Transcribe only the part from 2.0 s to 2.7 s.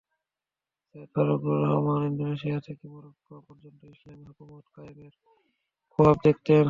Indonesia